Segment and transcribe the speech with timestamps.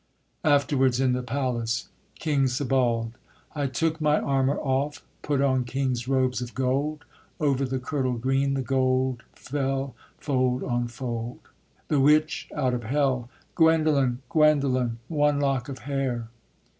[0.43, 1.89] Afterwards, in the Palace.
[2.17, 3.11] KING SEBALD.
[3.53, 7.05] I took my armour off, Put on king's robes of gold;
[7.39, 11.41] Over the kirtle green The gold fell fold on fold.
[11.87, 13.29] THE WITCH, out of hell.
[13.55, 14.17] _Guendolen!
[14.31, 14.97] Guendolen!
[15.07, 16.29] One lock of hair!